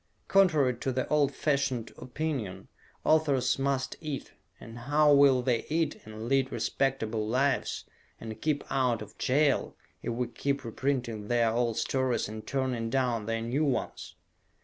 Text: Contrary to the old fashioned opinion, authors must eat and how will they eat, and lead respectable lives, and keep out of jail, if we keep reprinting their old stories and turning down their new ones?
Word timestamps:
Contrary 0.27 0.75
to 0.75 0.91
the 0.91 1.07
old 1.09 1.31
fashioned 1.31 1.91
opinion, 1.99 2.67
authors 3.05 3.59
must 3.59 3.97
eat 4.01 4.31
and 4.59 4.79
how 4.89 5.13
will 5.13 5.43
they 5.43 5.63
eat, 5.69 6.01
and 6.05 6.27
lead 6.27 6.51
respectable 6.51 7.27
lives, 7.27 7.85
and 8.19 8.41
keep 8.41 8.63
out 8.71 9.03
of 9.03 9.15
jail, 9.19 9.75
if 10.01 10.11
we 10.11 10.25
keep 10.25 10.65
reprinting 10.65 11.27
their 11.27 11.51
old 11.51 11.77
stories 11.77 12.27
and 12.27 12.47
turning 12.47 12.89
down 12.89 13.27
their 13.27 13.41
new 13.41 13.63
ones? 13.63 14.15